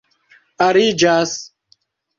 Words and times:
aliĝas 0.67 1.39